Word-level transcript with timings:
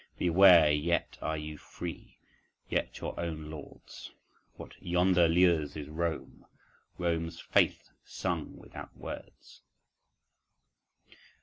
Beware, 0.17 0.71
yet 0.71 1.19
are 1.21 1.37
you 1.37 1.59
free, 1.59 2.17
yet 2.67 2.99
your 3.01 3.13
own 3.19 3.51
Lords. 3.51 4.09
What 4.55 4.73
yonder 4.81 5.27
lures 5.29 5.75
is 5.75 5.89
Rome, 5.89 6.43
Rome's 6.97 7.39
faith 7.39 7.91
sung 8.03 8.57
without 8.57 8.97
words. 8.97 9.61